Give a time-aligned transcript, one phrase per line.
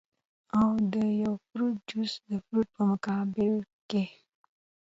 [0.59, 4.03] او د يو فروټ جوس د فروټ پۀ مقابله کښې